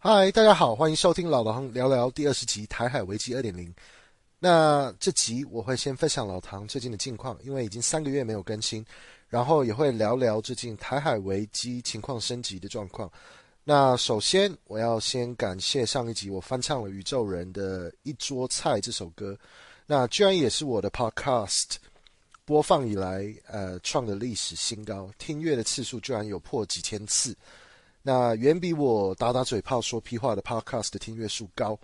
[0.00, 3.68] 嗨，大家好，欢迎收听老唐聊聊第二十集《台海危机二点零》。
[4.38, 8.86] 那这集我会先分享老唐最近的近况，因为已经三个月没有更新，
[9.26, 13.10] 然后也会聊聊最近台海危机情况升级的状况。
[13.64, 19.36] 那首先我要先感谢上一集我翻唱了宇宙人的一桌菜这首歌，
[19.84, 21.74] 那居然也是我的 Podcast
[22.44, 27.36] 播放以来呃创的历史新高，听阅的次数居然有破几千次。
[28.10, 31.78] 那远比我打打嘴炮说屁话的 Podcast 的听阅数高。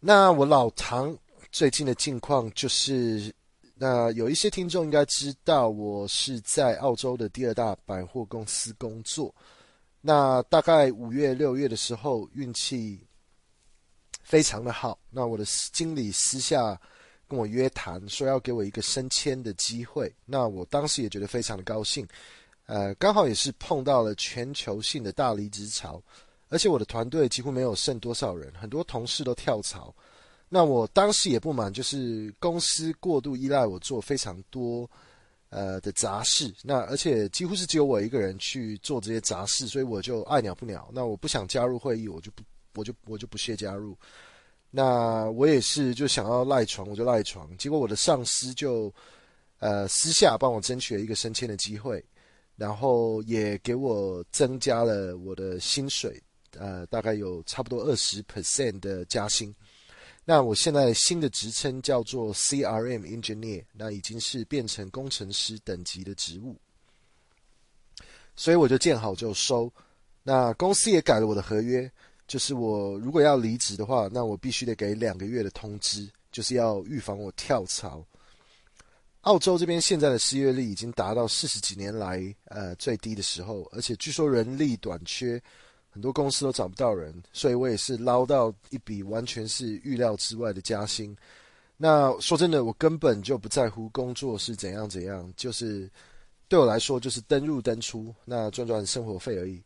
[0.00, 1.14] 那我老唐
[1.52, 3.30] 最近的近况就是，
[3.74, 9.34] 那有一些听众应该知道，我是在澳洲的第二大百货公司工作。
[10.00, 12.98] 那大概五月六月的时候，运气
[14.22, 14.98] 非常的好。
[15.10, 16.80] 那我的经理私下
[17.28, 20.10] 跟我约谈，说要给我一个升迁的机会。
[20.24, 22.08] 那我当时也觉得非常的高兴。
[22.66, 26.02] 呃，刚好也是碰到了全球性的大离职潮，
[26.48, 29.94] 而且我的团队几乎没有剩多少人，很多同事都跳槽。
[30.48, 34.88] 那我当时也不满，就是公司过度依赖我做非常多
[35.48, 40.88] 呃的杂事，那而且几乎是只有我一个人去做这些杂事，所以我就爱鸟不鸟。
[40.92, 42.42] 那我不想加入会议，我就不，
[42.76, 43.96] 我就我就不屑加入。
[44.70, 47.48] 那我也是就想要赖床，我就赖床。
[47.56, 48.92] 结果我的上司就
[49.58, 52.04] 呃私下帮我争取了一个升迁的机会。
[52.56, 56.22] 然后也给我增加了我的薪水，
[56.56, 59.54] 呃，大概有差不多二十 percent 的加薪。
[60.24, 66.56] 那我现在新的职称叫做 CRM Engineer，那已经是变成工程师等级的职务。
[68.36, 69.70] 所以我就见好就收。
[70.22, 71.90] 那公司也改了我的合约，
[72.26, 78.02] 就是我如果要离职的话，那我必须得给两个月的通知，就是要预防我跳槽。
[79.24, 85.40] 澳洲这边现在的失业率已经达到四十几年来呃最低的时候，而且据说人力短缺，
[85.88, 91.16] 很多公司都找不到人，所以我也是捞到一笔完全是预料之外的加薪。
[91.76, 95.90] 那说真的，我根本就不在乎工作是怎样怎样，就是
[96.46, 99.62] 对我来说就是登入登出，那赚赚生活费而已。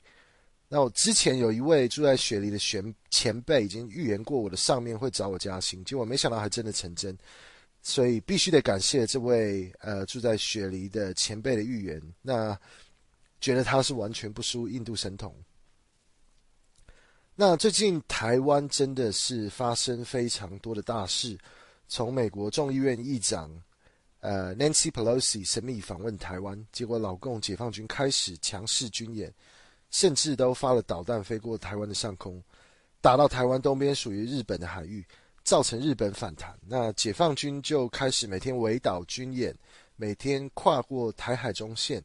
[0.68, 7.16] 那我之前有一位住在雪梨的前前辈已经预言过我的上面会找我加薪，结果没想到还真的成真。
[7.82, 12.58] 所以必须得感谢这位呃住在雪梨的前辈的预言，那
[13.40, 15.34] 觉得他是完全不输印度神童。
[17.34, 21.38] 那最近台湾真的是发生非常多的大事，
[21.86, 23.48] 从美国众议院议长
[24.18, 29.32] 呃 Nancy Pelosi 神秘访问台湾，结果老共解放军开始强势军演，
[29.90, 32.42] 甚至都发了导弹飞过台湾的上空，
[33.00, 35.06] 打到台湾东边属于日本的海域。
[35.48, 39.56] 造成日本反弹，那解放军就开始每天围岛军演，
[39.96, 42.04] 每天跨过台海中线。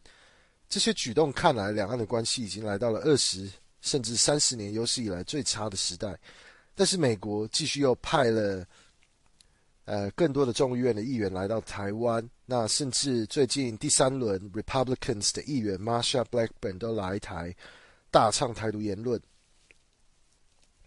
[0.70, 6.18] 这些举动看来，两岸的关系已经来到了二十甚至三十年有史以来最差的时代。
[6.74, 8.66] 但是美国继续又派了
[9.84, 17.54] 呃更多的众议院的议员来到台湾，那甚至最近第三轮 Republicans 的议员 Marsha Blackburn 都来台
[18.10, 19.22] 大唱台独言论。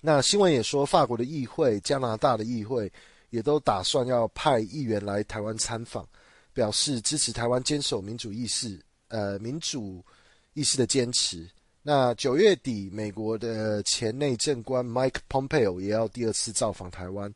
[0.01, 2.93] 那新闻也说，法国的议会、加拿大的议会
[3.31, 6.07] 也都打算要派议员来台湾参访，
[6.53, 10.05] 表示支持台湾坚守民主意识，呃，民主
[10.53, 11.49] 意识的坚持。
[11.83, 17.33] 那九月底，美国的前内政官 Mike Pompeo 也要第二次造访台湾，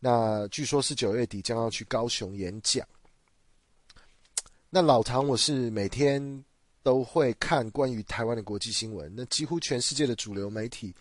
[0.00, 2.86] 那据说是九月底将要去高雄演讲。
[4.70, 6.44] 那老唐，我是每天
[6.82, 10.94] 都会看关于台湾的国际新闻，那几乎全世界的主流媒体。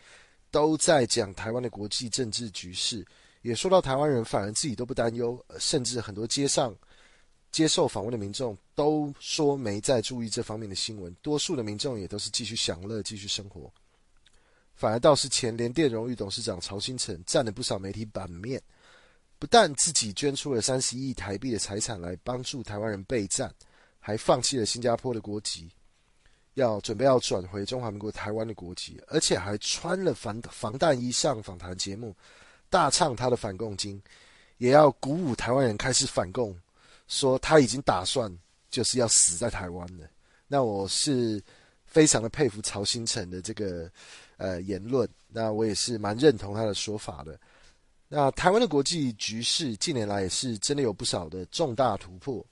[0.58, 3.06] 都在讲台湾的国际政治局势，
[3.44, 6.76] 也说到台湾人反而自己都不担忧，甚至很多街上
[7.52, 13.72] 接受访问的民众都说没在注意这方面的新闻，多数的民众也都是继续享乐、继续生活。
[14.74, 18.60] 反而倒是前联电荣誉董事长曹兴诚占了不少媒体版面，
[19.38, 23.54] 不但自己捐出了三十亿台币的财产来帮助台湾人备战，
[24.00, 25.70] 还放弃了新加坡的国籍。
[26.58, 32.16] 要准备要转回中华民国台湾的国籍，而且还穿了防防弹衣上访谈节目，
[32.68, 34.02] 大唱他的反共经，
[34.58, 36.60] 也要鼓舞台湾人开始反共，
[37.08, 38.36] 说他已经打算
[38.72, 40.10] 就是要死在台湾了。
[40.48, 41.40] 那我是
[41.86, 43.88] 非常的佩服曹兴诚的这个
[44.38, 47.40] 呃言论，那我也是蛮认同他的说法的。
[48.08, 52.44] 那台湾的国际局势近年来也是真的有不少的重大突破，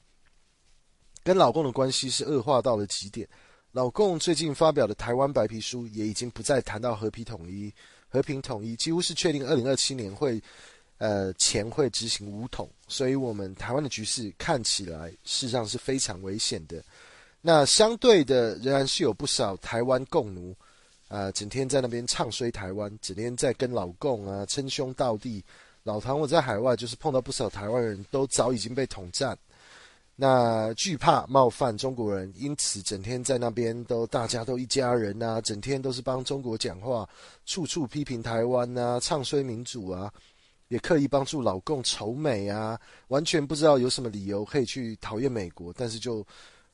[1.23, 3.27] 跟老共的关系是恶化到了极点。
[3.75, 7.69] 老共最近发表的台湾白皮书也已经不再谈到和平统一，
[8.07, 10.41] 和平统一几乎是确定，二零二七年会，
[10.97, 16.81] 呃前会执行武统，所以我们台湾的局势看起来事实上是非常危险的。
[17.41, 20.55] 那相对的，仍然是有不少台湾共奴
[21.09, 25.43] 呃，整天在那边唱衰台湾，整天在跟老共啊称兄道弟。
[25.83, 29.37] 老唐我在海外就是碰到不少台湾人都早已经被统战，
[30.15, 37.07] 那惧怕冒犯中国人，因此整天在那边都大家都一家人啊，整天都是帮中国讲话，
[37.45, 40.09] 处处批评台湾啊，唱衰民主啊，
[40.69, 42.79] 也刻意帮助老共仇美啊，
[43.09, 46.25] 完全不知道有什么理由可以去讨厌美国，但是就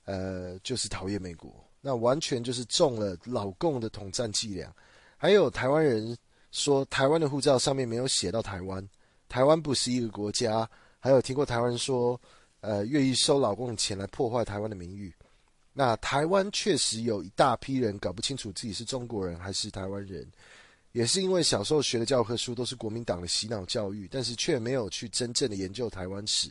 [0.05, 1.51] 呃就是讨厌美国。
[1.81, 4.71] 那完全就是中了老共的统战伎俩，
[5.17, 6.15] 还有台湾人
[6.51, 8.87] 说台湾的护照上面没有写到台湾，
[9.27, 12.21] 台湾不是一个国家，还有听过台湾人说，
[12.61, 15.13] 呃，愿意收老共的钱来破坏台湾的名誉。
[15.73, 20.25] 那台湾确实有一大批人搞不清楚自己是中国人还是台湾人，
[20.93, 26.49] 也是因为小时候学的教科书都是国民党的洗脑教育，但是却没有去真正的研究台湾史。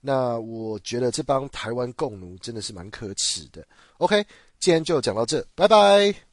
[0.00, 3.66] 那我觉得这帮台湾共奴真的是蛮可耻的。
[3.98, 4.24] OK。
[4.58, 6.25] 今天就讲到这，拜拜。